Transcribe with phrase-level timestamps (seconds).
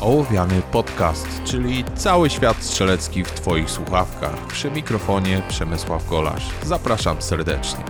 [0.00, 4.46] Ołowiany Podcast, czyli cały świat strzelecki w Twoich słuchawkach.
[4.46, 6.50] Przy mikrofonie Przemysław Golasz.
[6.62, 7.84] Zapraszam serdecznie.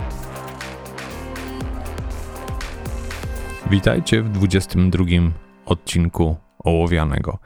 [3.69, 5.03] Witajcie w 22
[5.65, 7.37] odcinku Ołowianego.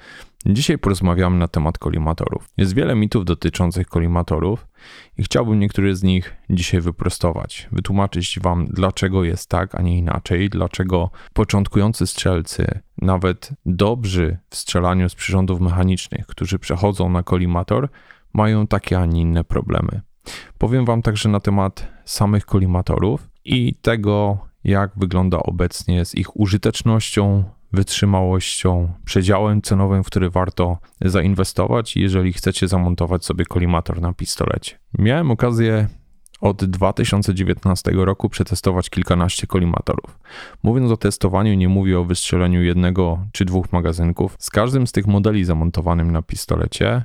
[0.46, 2.50] Dzisiaj porozmawiamy na temat kolimatorów.
[2.58, 4.68] Jest wiele mitów dotyczących kolimatorów
[5.18, 10.50] i chciałbym niektóre z nich dzisiaj wyprostować, wytłumaczyć Wam, dlaczego jest tak, a nie inaczej,
[10.50, 17.90] dlaczego początkujący strzelcy, nawet dobrzy w strzelaniu z przyrządów mechanicznych, którzy przechodzą na kolimator,
[18.34, 20.02] mają takie, a nie inne problemy.
[20.58, 27.44] Powiem Wam także na temat samych kolimatorów i tego, jak wygląda obecnie z ich użytecznością,
[27.74, 34.80] wytrzymałością, przedziałem cenowym, w który warto zainwestować, jeżeli chcecie zamontować sobie kolimator na pistolecie.
[35.00, 35.88] Miałem okazję
[36.42, 40.20] od 2019 roku przetestować kilkanaście kolimatorów.
[40.64, 44.36] Mówiąc o testowaniu, nie mówię o wystrzeleniu jednego czy dwóch magazynków.
[44.40, 47.04] Z każdym z tych modeli zamontowanym na pistolecie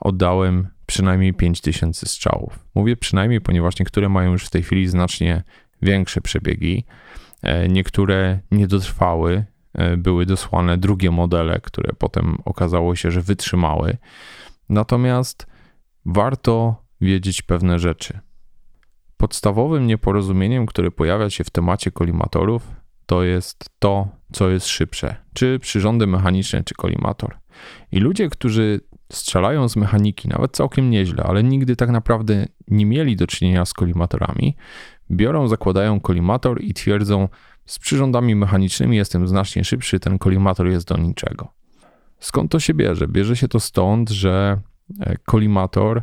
[0.00, 2.58] oddałem przynajmniej 5000 strzałów.
[2.74, 5.42] Mówię przynajmniej, ponieważ niektóre mają już w tej chwili znacznie
[5.82, 6.84] większe przebiegi.
[7.42, 9.44] E, niektóre nie dotrwały,
[9.98, 13.96] były dosłane drugie modele, które potem okazało się, że wytrzymały.
[14.68, 15.46] Natomiast
[16.06, 18.18] warto wiedzieć pewne rzeczy.
[19.16, 22.70] Podstawowym nieporozumieniem, które pojawia się w temacie kolimatorów,
[23.06, 27.36] to jest to, co jest szybsze, czy przyrządy mechaniczne, czy kolimator.
[27.92, 28.80] I ludzie, którzy
[29.12, 33.72] strzelają z mechaniki, nawet całkiem nieźle, ale nigdy tak naprawdę nie mieli do czynienia z
[33.72, 34.56] kolimatorami,
[35.10, 37.28] biorą, zakładają kolimator i twierdzą,
[37.68, 41.52] z przyrządami mechanicznymi jestem znacznie szybszy, ten kolimator jest do niczego.
[42.20, 43.08] Skąd to się bierze?
[43.08, 44.60] Bierze się to stąd, że
[45.00, 46.02] e, kolimator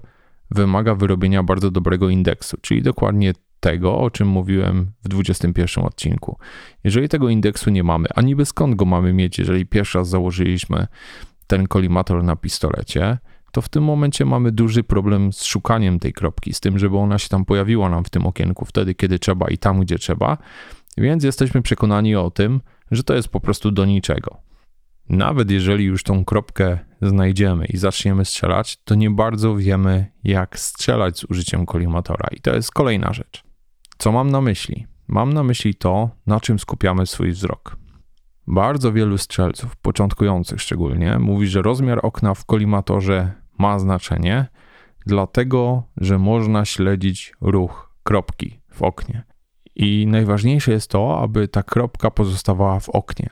[0.51, 6.37] wymaga wyrobienia bardzo dobrego indeksu, czyli dokładnie tego, o czym mówiłem w 21 odcinku.
[6.83, 10.87] Jeżeli tego indeksu nie mamy, a niby skąd go mamy mieć, jeżeli pierwszy raz założyliśmy
[11.47, 13.17] ten kolimator na pistolecie,
[13.51, 17.17] to w tym momencie mamy duży problem z szukaniem tej kropki, z tym, żeby ona
[17.17, 20.37] się tam pojawiła nam w tym okienku wtedy, kiedy trzeba i tam, gdzie trzeba.
[20.97, 22.61] Więc jesteśmy przekonani o tym,
[22.91, 24.37] że to jest po prostu do niczego.
[25.09, 31.19] Nawet jeżeli już tą kropkę znajdziemy i zaczniemy strzelać, to nie bardzo wiemy, jak strzelać
[31.19, 32.27] z użyciem kolimatora.
[32.31, 33.43] I to jest kolejna rzecz.
[33.97, 34.87] Co mam na myśli?
[35.07, 37.77] Mam na myśli to, na czym skupiamy swój wzrok.
[38.47, 44.47] Bardzo wielu strzelców, początkujących szczególnie, mówi, że rozmiar okna w kolimatorze ma znaczenie,
[45.05, 49.23] dlatego że można śledzić ruch kropki w oknie.
[49.75, 53.29] I najważniejsze jest to, aby ta kropka pozostawała w oknie,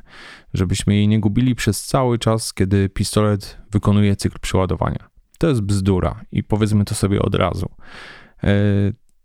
[0.54, 5.10] żebyśmy jej nie gubili przez cały czas, kiedy pistolet wykonuje cykl przeładowania.
[5.38, 7.70] To jest bzdura i powiedzmy to sobie od razu.
[8.44, 8.54] E,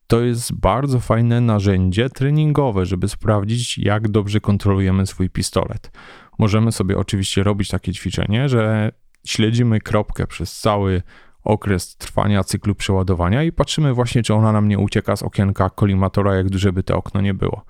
[0.07, 5.91] to jest bardzo fajne narzędzie treningowe, żeby sprawdzić, jak dobrze kontrolujemy swój pistolet.
[6.39, 8.93] Możemy sobie oczywiście robić takie ćwiczenie, że
[9.27, 11.03] śledzimy kropkę przez cały
[11.45, 16.35] okres trwania cyklu przeładowania i patrzymy właśnie, czy ona nam nie ucieka z okienka kolimatora,
[16.35, 17.65] jak duże by to okno nie było.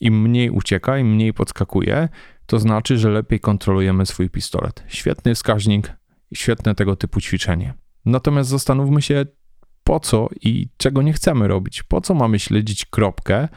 [0.00, 2.08] Im mniej ucieka, im mniej podskakuje,
[2.46, 4.84] to znaczy, że lepiej kontrolujemy swój pistolet.
[4.88, 5.92] Świetny wskaźnik,
[6.34, 7.74] świetne tego typu ćwiczenie.
[8.04, 9.26] Natomiast zastanówmy się,
[9.84, 11.82] po co i czego nie chcemy robić.
[11.82, 13.48] Po co mamy śledzić kropkę,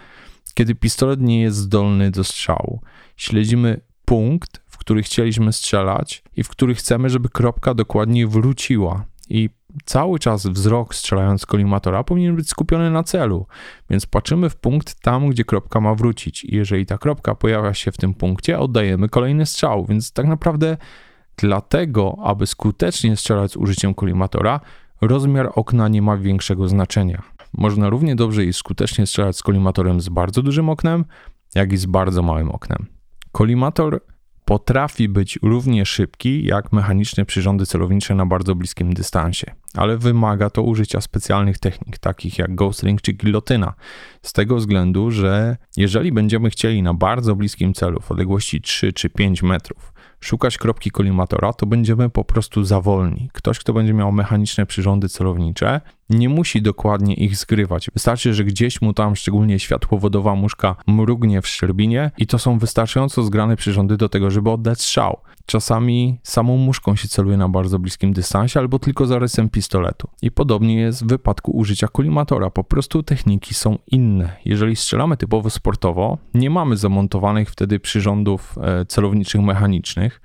[0.53, 2.81] kiedy pistolet nie jest zdolny do strzału?
[3.15, 9.05] Śledzimy punkt, w który chcieliśmy strzelać i w który chcemy, żeby kropka dokładnie wróciła.
[9.31, 9.49] I
[9.85, 13.45] cały czas wzrok strzelając kolimatora powinien być skupiony na celu,
[13.89, 16.43] więc patrzymy w punkt tam, gdzie kropka ma wrócić.
[16.43, 19.85] I jeżeli ta kropka pojawia się w tym punkcie, oddajemy kolejny strzał.
[19.85, 20.77] Więc tak naprawdę
[21.37, 24.59] dlatego, aby skutecznie strzelać z użyciem kolimatora,
[25.01, 27.21] rozmiar okna nie ma większego znaczenia.
[27.57, 31.05] Można równie dobrze i skutecznie strzelać z kolimatorem z bardzo dużym oknem,
[31.55, 32.85] jak i z bardzo małym oknem.
[33.31, 34.01] Kolimator
[34.51, 40.63] potrafi być równie szybki jak mechaniczne przyrządy celownicze na bardzo bliskim dystansie, ale wymaga to
[40.63, 43.73] użycia specjalnych technik, takich jak Ghost Ring czy gilotyna,
[44.21, 49.09] z tego względu, że jeżeli będziemy chcieli na bardzo bliskim celu w odległości 3 czy
[49.09, 53.29] 5 metrów szukać kropki kolimatora, to będziemy po prostu za wolni.
[53.33, 57.89] Ktoś, kto będzie miał mechaniczne przyrządy celownicze, nie musi dokładnie ich zgrywać.
[57.93, 63.23] Wystarczy, że gdzieś mu tam, szczególnie światłowodowa muszka, mrugnie w szczerbinie i to są wystarczająco
[63.23, 65.17] zgrane przyrządy do tego, żeby oddać strzał.
[65.45, 70.07] Czasami samą muszką się celuje na bardzo bliskim dystansie albo tylko zarysem pistoletu.
[70.21, 72.49] I podobnie jest w wypadku użycia kolimatora.
[72.49, 74.37] Po prostu techniki są inne.
[74.45, 80.21] Jeżeli strzelamy typowo sportowo, nie mamy zamontowanych wtedy przyrządów e, celowniczych mechanicznych,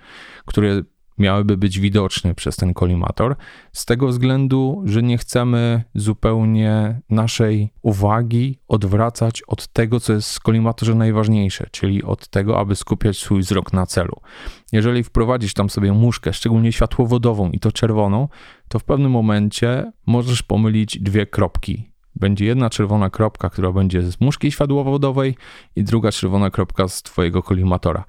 [0.47, 0.83] które
[1.19, 3.37] miałyby być widoczne przez ten kolimator,
[3.73, 10.41] z tego względu, że nie chcemy zupełnie naszej uwagi odwracać od tego, co jest w
[10.41, 14.17] kolimatorze najważniejsze, czyli od tego, aby skupiać swój wzrok na celu.
[14.73, 18.29] Jeżeli wprowadzisz tam sobie muszkę, szczególnie światłowodową i to czerwoną,
[18.69, 24.21] to w pewnym momencie możesz pomylić dwie kropki będzie jedna czerwona kropka, która będzie z
[24.21, 25.37] muszki światłowodowej
[25.77, 28.05] i druga czerwona kropka z twojego kolimatora.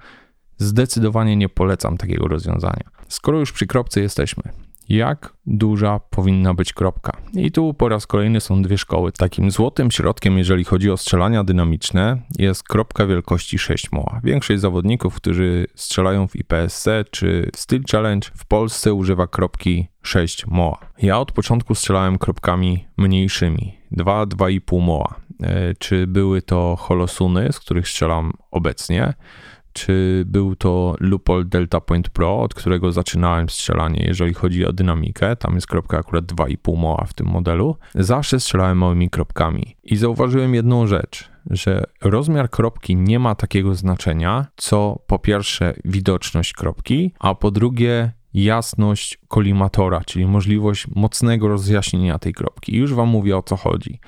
[0.56, 2.90] Zdecydowanie nie polecam takiego rozwiązania.
[3.08, 4.42] Skoro już przy kropce jesteśmy,
[4.88, 7.16] jak duża powinna być kropka.
[7.34, 9.12] I tu po raz kolejny są dwie szkoły.
[9.12, 14.20] Takim złotym środkiem, jeżeli chodzi o strzelania dynamiczne, jest kropka wielkości 6 moła.
[14.24, 20.78] Większość zawodników, którzy strzelają w IPSC czy Steel Challenge w Polsce używa kropki 6 moła.
[21.02, 25.14] Ja od początku strzelałem kropkami mniejszymi, 2-2,5 moła.
[25.42, 29.14] E, czy były to holosuny, z których strzelam obecnie,
[29.78, 35.36] czy był to Lupol Delta Point Pro, od którego zaczynałem strzelanie, jeżeli chodzi o dynamikę.
[35.36, 37.76] Tam jest kropka akurat 2,5 moła w tym modelu.
[37.94, 39.76] Zawsze strzelałem małymi kropkami.
[39.84, 46.52] I zauważyłem jedną rzecz, że rozmiar kropki nie ma takiego znaczenia, co po pierwsze widoczność
[46.52, 52.76] kropki, a po drugie jasność kolimatora, czyli możliwość mocnego rozjaśnienia tej kropki.
[52.76, 54.00] Już Wam mówię o co chodzi.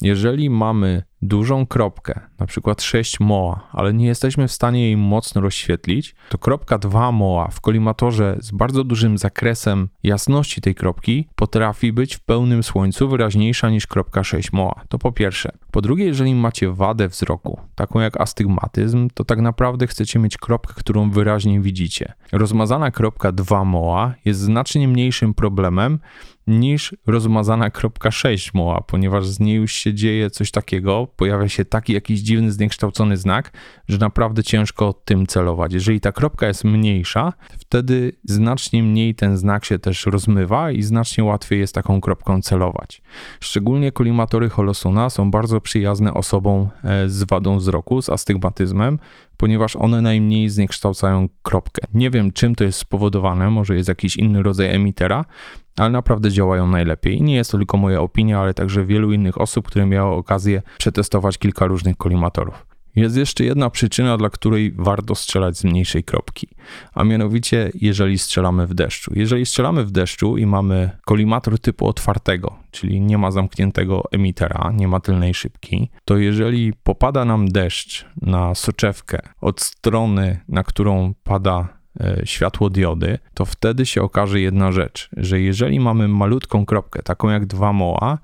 [0.00, 5.40] Jeżeli mamy dużą kropkę, na przykład 6 moa, ale nie jesteśmy w stanie jej mocno
[5.40, 11.92] rozświetlić, to kropka 2 moa w kolimatorze z bardzo dużym zakresem jasności tej kropki potrafi
[11.92, 14.80] być w pełnym słońcu wyraźniejsza niż kropka 6 moa.
[14.88, 15.52] To po pierwsze.
[15.70, 20.74] Po drugie, jeżeli macie wadę wzroku, taką jak astygmatyzm, to tak naprawdę chcecie mieć kropkę,
[20.76, 22.12] którą wyraźnie widzicie.
[22.32, 25.98] Rozmazana kropka 2 moa jest znacznie mniejszym problemem
[26.46, 31.64] niż rozmazana kropka 6 moła, ponieważ z niej już się dzieje coś takiego, pojawia się
[31.64, 33.52] taki jakiś dziwny, zniekształcony znak,
[33.88, 35.72] że naprawdę ciężko tym celować.
[35.72, 41.24] Jeżeli ta kropka jest mniejsza, wtedy znacznie mniej ten znak się też rozmywa i znacznie
[41.24, 43.02] łatwiej jest taką kropką celować.
[43.40, 48.98] Szczególnie kolimatory Holosuna są bardzo przyjazne osobom e, z wadą wzroku, z astygmatyzmem,
[49.40, 51.82] ponieważ one najmniej zniekształcają kropkę.
[51.94, 55.24] Nie wiem, czym to jest spowodowane, może jest jakiś inny rodzaj emitera,
[55.76, 57.22] ale naprawdę działają najlepiej.
[57.22, 61.38] Nie jest to tylko moja opinia, ale także wielu innych osób, które miały okazję przetestować
[61.38, 62.69] kilka różnych kolimatorów.
[62.96, 66.48] Jest jeszcze jedna przyczyna, dla której warto strzelać z mniejszej kropki,
[66.94, 69.12] a mianowicie jeżeli strzelamy w deszczu.
[69.16, 74.88] Jeżeli strzelamy w deszczu i mamy kolimator typu otwartego, czyli nie ma zamkniętego emitera, nie
[74.88, 81.80] ma tylnej szybki, to jeżeli popada nam deszcz na soczewkę od strony, na którą pada
[82.00, 87.28] E, światło diody, to wtedy się okaże jedna rzecz, że jeżeli mamy malutką kropkę, taką
[87.28, 88.18] jak 2 moa,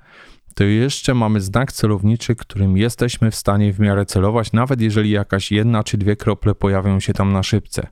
[0.57, 5.53] to jeszcze mamy znak celowniczy, którym jesteśmy w stanie w miarę celować, nawet jeżeli jakaś
[5.53, 7.87] jedna czy dwie krople pojawią się tam na szybce.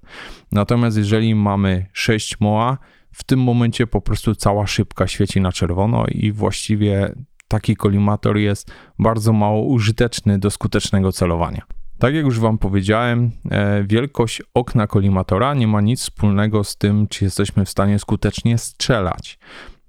[0.52, 2.78] Natomiast jeżeli mamy 6 moa,
[3.12, 7.14] w tym momencie po prostu cała szybka świeci na czerwono i właściwie
[7.48, 11.62] taki kolimator jest bardzo mało użyteczny do skutecznego celowania.
[11.98, 17.08] Tak jak już Wam powiedziałem, e, wielkość okna kolimatora nie ma nic wspólnego z tym,
[17.08, 19.38] czy jesteśmy w stanie skutecznie strzelać.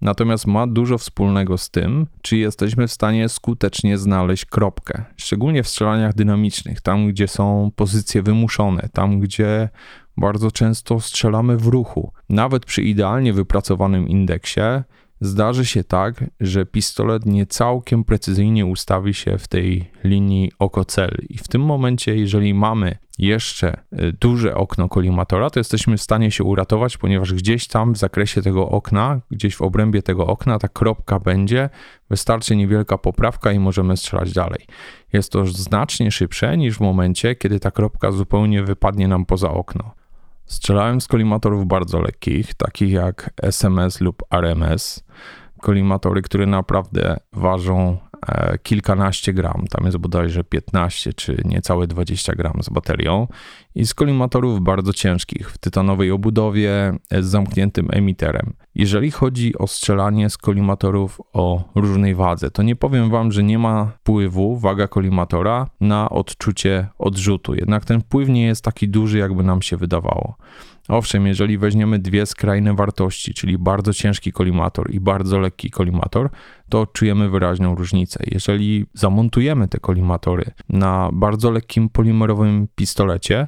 [0.02, 5.04] Natomiast ma dużo wspólnego z tym, czy jesteśmy w stanie skutecznie znaleźć kropkę.
[5.18, 9.70] Szczególnie w strzelaniach dynamicznych, tam gdzie są pozycje wymuszone, tam gdzie
[10.18, 12.12] bardzo często strzelamy w ruchu.
[12.30, 14.62] Nawet przy idealnie wypracowanym indeksie
[15.22, 21.18] zdarzy się tak, że pistolet nie całkiem precyzyjnie ustawi się w tej linii oko-cel.
[21.30, 26.32] I w tym momencie, jeżeli mamy jeszcze y, duże okno kolimatora, to jesteśmy w stanie
[26.32, 30.68] się uratować, ponieważ gdzieś tam w zakresie tego okna, gdzieś w obrębie tego okna, ta
[30.68, 31.70] kropka będzie,
[32.10, 34.66] wystarczy niewielka poprawka i możemy strzelać dalej.
[35.14, 39.96] Jest to znacznie szybsze niż w momencie, kiedy ta kropka zupełnie wypadnie nam poza okno.
[40.46, 45.04] Strzelałem z kolimatorów bardzo lekkich, takich jak SMS lub RMS.
[45.62, 47.98] Kolimatory, które naprawdę ważą
[48.28, 53.28] E, kilkanaście gram, tam jest bodajże 15 czy niecałe 20 gram z baterią
[53.76, 58.54] i z kolimatorów bardzo ciężkich w tytanowej obudowie z zamkniętym emiterem.
[58.76, 63.60] Jeżeli chodzi o strzelanie z kolimatorów o różnej wadze, to nie powiem wam, że nie
[63.60, 69.44] ma wpływu waga kolimatora na odczucie odrzutu, jednak ten wpływ nie jest taki duży, jakby
[69.44, 70.36] nam się wydawało.
[70.88, 76.30] Owszem, jeżeli weźmiemy dwie skrajne wartości, czyli bardzo ciężki kolimator i bardzo lekki kolimator,
[76.70, 78.24] to odczujemy wyraźną różnicę.
[78.32, 83.48] Jeżeli zamontujemy te kolimatory na bardzo lekkim polimerowym pistolecie,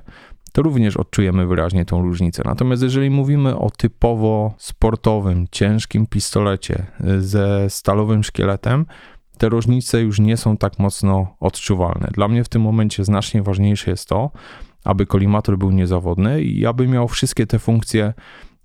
[0.58, 2.44] to również odczujemy wyraźnie tą różnicę.
[2.46, 6.86] Natomiast jeżeli mówimy o typowo sportowym, ciężkim pistolecie
[7.20, 8.86] ze stalowym szkieletem,
[9.38, 12.10] te różnice już nie są tak mocno odczuwalne.
[12.14, 14.32] Dla mnie w tym momencie znacznie ważniejsze jest to,
[14.84, 18.14] aby kolimator był niezawodny i aby miał wszystkie te funkcje,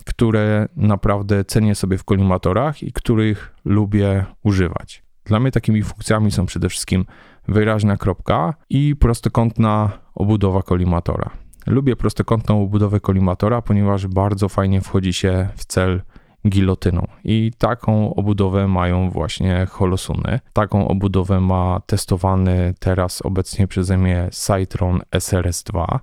[0.05, 5.03] które naprawdę cenię sobie w kolimatorach i których lubię używać.
[5.25, 7.05] Dla mnie takimi funkcjami są przede wszystkim
[7.49, 11.42] wyraźna kropka i prostokątna obudowa kolimatora.
[11.67, 16.03] Lubię prostokątną obudowę kolimatora, ponieważ bardzo fajnie wchodzi się w cel
[16.49, 17.07] gilotyną.
[17.25, 20.41] I taką obudowę mają właśnie holosuny.
[20.53, 25.99] Taką obudowę ma testowany teraz obecnie przeze mnie Cytron SRS2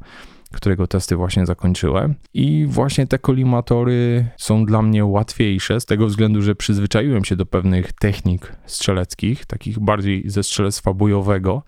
[0.52, 2.16] którego testy właśnie zakończyłem.
[2.34, 7.46] I właśnie te kolimatory są dla mnie łatwiejsze z tego względu, że przyzwyczaiłem się do
[7.46, 11.64] pewnych technik strzeleckich, takich bardziej ze strzelectwa bojowego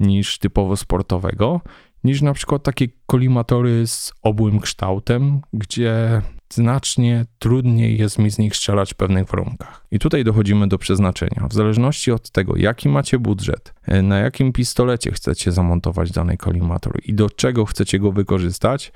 [0.00, 1.60] niż typowo sportowego
[2.04, 8.56] niż na przykład takie kolimatory z obłym kształtem, gdzie znacznie trudniej jest mi z nich
[8.56, 9.86] strzelać w pewnych warunkach.
[9.90, 11.46] I tutaj dochodzimy do przeznaczenia.
[11.50, 17.00] W zależności od tego, jaki macie budżet, e, na jakim pistolecie chcecie zamontować dany kolimator
[17.04, 18.92] i do czego chcecie go wykorzystać,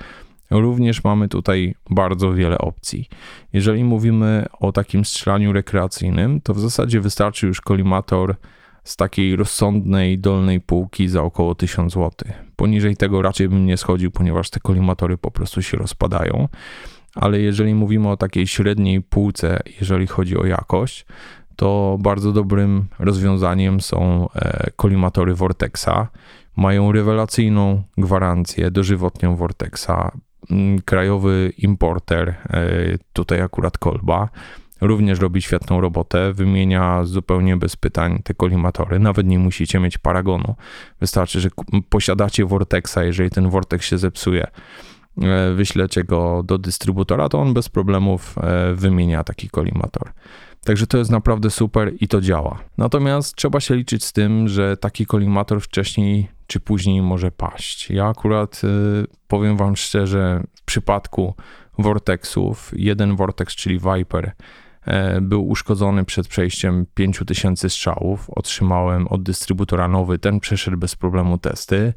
[0.51, 3.09] Również mamy tutaj bardzo wiele opcji.
[3.53, 8.37] Jeżeli mówimy o takim strzelaniu rekreacyjnym, to w zasadzie wystarczy już kolimator
[8.85, 12.11] z takiej rozsądnej dolnej półki za około 1000 zł.
[12.59, 16.49] Poniżej tego raczej bym nie schodził, ponieważ te kolimatory po prostu się rozpadają.
[17.15, 21.07] Ale jeżeli mówimy o takiej średniej półce, jeżeli chodzi o jakość,
[21.57, 26.09] to bardzo dobrym rozwiązaniem są e, kolimatory Vortexa.
[26.57, 30.13] Mają rewelacyjną gwarancję dożywotnią Vortexa.
[30.51, 32.65] Mm, krajowy importer, e,
[33.13, 34.29] tutaj akurat Kolba,
[34.81, 38.99] również robi świetną robotę, wymienia zupełnie bez pytań te kolimatory.
[38.99, 40.55] Nawet nie musicie mieć paragonu.
[41.01, 41.49] Wystarczy, że
[41.89, 44.47] posiadacie Vortexa, jeżeli ten Vortex się zepsuje,
[45.23, 50.13] e, wyślecie go do dystrybutora, to on bez problemów e, wymienia taki kolimator.
[50.65, 52.59] Także to jest naprawdę super i to działa.
[52.79, 57.91] Natomiast trzeba się liczyć z tym, że taki kolimator wcześniej czy później może paść.
[57.91, 58.69] Ja akurat e,
[59.29, 61.35] powiem Wam szczerze, w przypadku
[61.79, 64.33] Vortexów, jeden Vortex, czyli Viper,
[65.21, 68.31] był uszkodzony przed przejściem 5000 strzałów.
[68.31, 71.95] Otrzymałem od dystrybutora nowy, ten przeszedł bez problemu testy.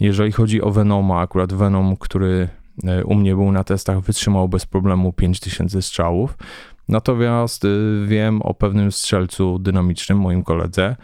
[0.00, 2.48] Jeżeli chodzi o Venoma, akurat Venom, który
[2.84, 6.38] e, u mnie był na testach, wytrzymał bez problemu 5000 strzałów.
[6.88, 7.68] Natomiast e,
[8.06, 10.96] wiem o pewnym strzelcu dynamicznym, moim koledze,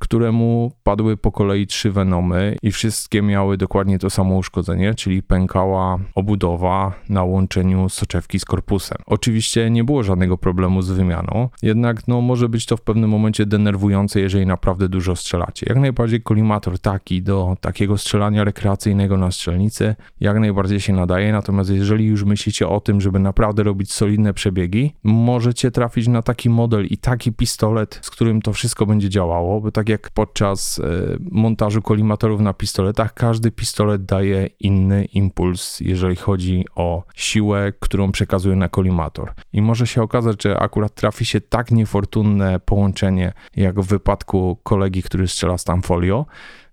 [0.00, 5.98] któremu padły po kolei trzy Venomy i wszystkie miały dokładnie to samo uszkodzenie, czyli pękała
[6.14, 8.98] obudowa na łączeniu soczewki z korpusem.
[9.06, 13.46] Oczywiście nie było żadnego problemu z wymianą, jednak no, może być to w pewnym momencie
[13.46, 15.66] denerwujące, jeżeli naprawdę dużo strzelacie.
[15.68, 21.70] Jak najbardziej kolimator taki do takiego strzelania rekreacyjnego na strzelnicy jak najbardziej się nadaje, natomiast
[21.70, 26.86] jeżeli już myślicie o tym, żeby naprawdę robić solidne przebiegi, możecie trafić na taki model
[26.86, 30.82] i taki pistolet, z którym to wszystko będzie działało, bo tak jak podczas e,
[31.30, 38.56] montażu kolimatorów na pistoletach, każdy pistolet daje inny impuls, jeżeli chodzi o siłę, którą przekazuje
[38.56, 39.32] na kolimator.
[39.52, 45.02] I może się okazać, że akurat trafi się tak niefortunne połączenie, jak w wypadku kolegi,
[45.02, 46.26] który strzela z folio,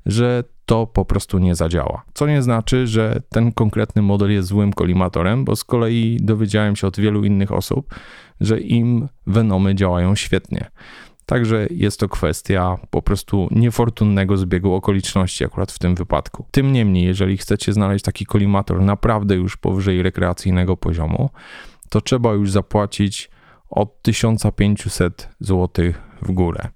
[0.05, 2.03] że to po prostu nie zadziała.
[2.13, 6.87] Co nie znaczy, że ten konkretny model jest złym kolimatorem, bo z kolei dowiedziałem się
[6.87, 7.95] od wielu innych osób,
[8.41, 10.71] że im Venomy działają świetnie.
[11.29, 16.45] Także jest to kwestia po prostu niefortunnego zbiegu okoliczności akurat w tym wypadku.
[16.51, 21.29] Tym niemniej, jeżeli chcecie znaleźć taki kolimator naprawdę już powyżej rekreacyjnego poziomu,
[21.89, 23.29] to trzeba już zapłacić
[23.69, 25.85] od 1500 zł
[26.21, 26.67] w górę.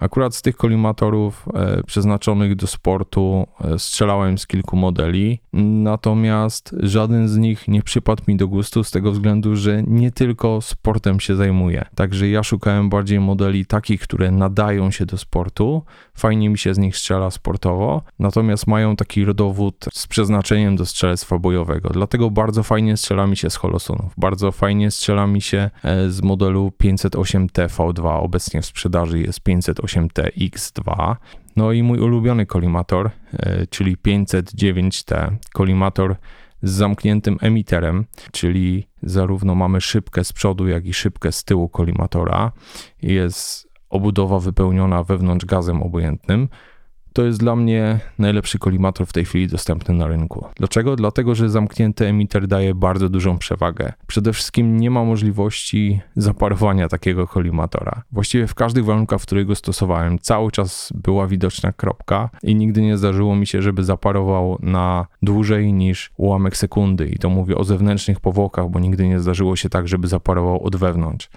[0.00, 7.28] Akurat z tych kolimatorów e, przeznaczonych do sportu e, strzelałem z kilku modeli, natomiast żaden
[7.28, 11.36] z nich nie przypadł mi do gustu z tego względu, że nie tylko sportem się
[11.36, 11.84] zajmuję.
[11.94, 15.82] Także ja szukałem bardziej modeli takich, które nadają się do sportu,
[16.14, 21.38] fajnie mi się z nich strzela sportowo, natomiast mają taki rodowód z przeznaczeniem do strzelectwa
[21.38, 21.88] bojowego.
[21.88, 26.22] Dlatego bardzo fajnie strzela mi się z holosunów, bardzo fajnie strzela mi się e, z
[26.22, 29.40] modelu 508T V2, obecnie w sprzedaży jest
[29.86, 31.16] 508T-X2.
[31.56, 36.16] No i mój ulubiony kolimator, e, czyli 509T, kolimator
[36.62, 42.52] z zamkniętym emiterem, czyli zarówno mamy szybkę z przodu, jak i szybkę z tyłu kolimatora.
[43.02, 46.48] Jest obudowa wypełniona wewnątrz gazem obojętnym
[47.16, 50.46] to jest dla mnie najlepszy kolimator w tej chwili dostępny na rynku.
[50.56, 50.96] Dlaczego?
[50.96, 53.92] Dlatego, że zamknięty emiter daje bardzo dużą przewagę.
[54.06, 58.02] Przede wszystkim nie ma możliwości zaparowania takiego kolimatora.
[58.12, 62.82] Właściwie w każdych warunkach, w których go stosowałem, cały czas była widoczna kropka i nigdy
[62.82, 67.08] nie zdarzyło mi się, żeby zaparował na dłużej niż ułamek sekundy.
[67.08, 70.76] I to mówię o zewnętrznych powłokach, bo nigdy nie zdarzyło się tak, żeby zaparował od
[70.76, 71.30] wewnątrz.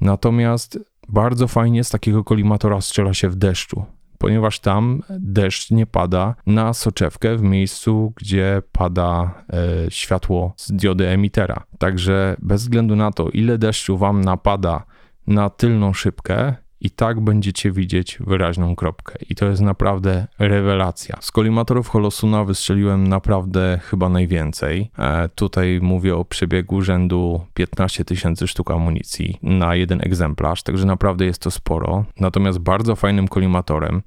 [0.00, 3.84] Natomiast bardzo fajnie z takiego kolimatora strzela się w deszczu
[4.22, 11.08] ponieważ tam deszcz nie pada na soczewkę w miejscu, gdzie pada e, światło z diody
[11.08, 11.64] emitera.
[11.78, 14.84] Także bez względu na to, ile deszczu wam napada
[15.26, 19.14] na tylną szybkę, i tak będziecie widzieć wyraźną kropkę.
[19.30, 21.18] I to jest naprawdę rewelacja.
[21.20, 24.90] Z kolimatorów Holosuna wystrzeliłem naprawdę chyba najwięcej.
[24.98, 31.24] E, tutaj mówię o przebiegu rzędu 15 tysięcy sztuk amunicji na jeden egzemplarz, także naprawdę
[31.24, 32.04] jest to sporo.
[32.20, 34.02] Natomiast bardzo fajnym kolimatorem,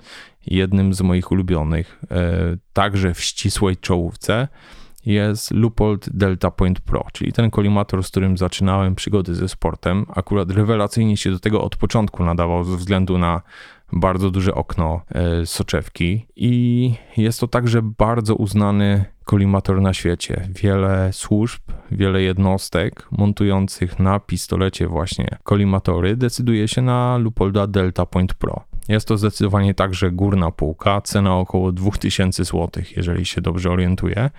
[0.48, 4.48] jednym z moich ulubionych, e, także w ścisłej czołówce,
[5.06, 10.06] jest Lupold Delta Point Pro, czyli ten kolimator, z którym zaczynałem przygody ze sportem.
[10.16, 13.42] Akurat rewelacyjnie się do tego od początku nadawał ze względu na
[13.94, 20.48] bardzo duże okno e, soczewki i jest to także bardzo uznany kolimator na świecie.
[20.50, 28.34] Wiele służb, wiele jednostek montujących na pistolecie właśnie kolimatory decyduje się na Lupolda Delta Point
[28.34, 28.64] Pro.
[28.88, 34.30] Jest to zdecydowanie także górna półka, cena około 2000 zł, jeżeli się dobrze orientuję.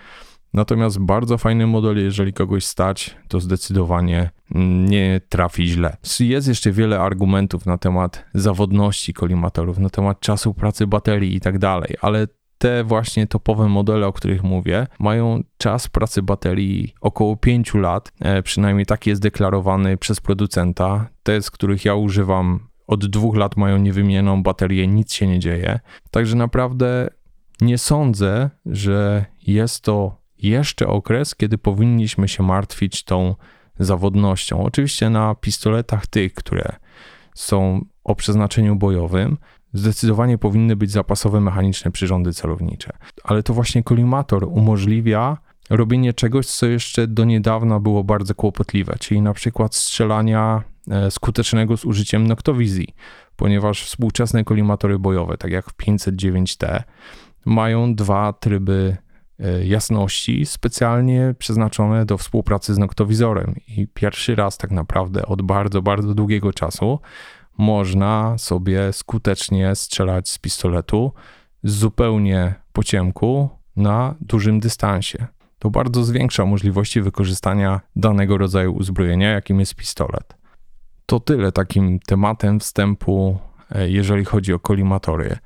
[0.53, 4.29] Natomiast bardzo fajny model, jeżeli kogoś stać, to zdecydowanie
[4.89, 5.97] nie trafi źle.
[6.19, 11.59] Jest jeszcze wiele argumentów na temat zawodności kolimatorów, na temat czasu pracy baterii i tak
[11.59, 12.27] dalej, ale
[12.57, 18.43] te właśnie topowe modele, o których mówię, mają czas pracy baterii około 5 lat, e,
[18.43, 21.09] przynajmniej tak jest deklarowany przez producenta.
[21.23, 25.79] Te, z których ja używam, od dwóch lat mają niewymienioną baterię, nic się nie dzieje.
[26.11, 27.09] Także naprawdę
[27.61, 33.35] nie sądzę, że jest to jeszcze okres, kiedy powinniśmy się martwić tą
[33.79, 34.63] zawodnością.
[34.63, 36.75] Oczywiście na pistoletach tych, które
[37.35, 39.37] są o przeznaczeniu bojowym,
[39.73, 42.97] zdecydowanie powinny być zapasowe mechaniczne przyrządy celownicze.
[43.23, 45.37] Ale to właśnie kolimator umożliwia
[45.69, 51.77] robienie czegoś, co jeszcze do niedawna było bardzo kłopotliwe, czyli na przykład strzelania e, skutecznego
[51.77, 52.87] z użyciem noktowizji,
[53.35, 56.83] ponieważ współczesne kolimatory bojowe, tak jak w 509T,
[57.45, 58.97] mają dwa tryby
[59.63, 63.55] jasności specjalnie przeznaczone do współpracy z noktowizorem.
[63.67, 66.99] I pierwszy raz tak naprawdę od bardzo, bardzo długiego czasu
[67.57, 71.11] można sobie skutecznie strzelać z pistoletu
[71.63, 75.27] zupełnie po ciemku na dużym dystansie.
[75.59, 80.37] To bardzo zwiększa możliwości wykorzystania danego rodzaju uzbrojenia, jakim jest pistolet.
[81.05, 83.37] To tyle takim tematem wstępu,
[83.71, 85.37] e, jeżeli chodzi o kolimatory.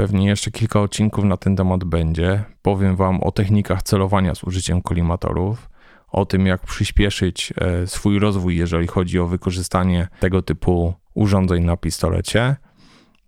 [0.00, 2.44] Pewnie jeszcze kilka odcinków na ten temat będzie.
[2.62, 5.70] Powiem Wam o technikach celowania z użyciem kolimatorów,
[6.08, 11.76] o tym jak przyspieszyć e, swój rozwój, jeżeli chodzi o wykorzystanie tego typu urządzeń na
[11.76, 12.56] pistolecie.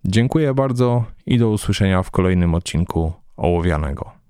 [0.05, 4.22] Dziękuję bardzo i do usłyszenia w kolejnym odcinku ołowianego.